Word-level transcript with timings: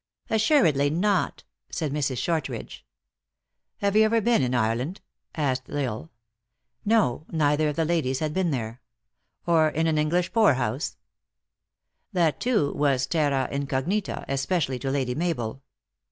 "Assuredly 0.31 0.89
not," 0.89 1.43
said 1.69 1.93
Mrs. 1.93 2.17
Shortridge." 2.17 2.83
Have 3.81 3.95
you 3.95 4.03
ever 4.03 4.19
been 4.19 4.41
in 4.41 4.55
Ireland?" 4.55 4.99
asked 5.35 5.69
L 5.69 5.77
Isle. 5.77 6.11
No, 6.83 7.25
neither 7.29 7.69
of 7.69 7.75
the 7.75 7.85
ladies 7.85 8.17
had 8.17 8.33
been 8.33 8.49
there." 8.49 8.81
Or 9.45 9.69
in 9.69 9.85
an 9.85 9.99
English 9.99 10.33
poor 10.33 10.55
house?" 10.55 10.97
Thatj 12.15 12.39
too, 12.39 12.73
was 12.73 13.05
terra 13.05 13.47
incognita, 13.51 14.25
especially 14.27 14.79
to 14.79 14.89
Lady 14.89 15.13
Mabel. 15.13 15.61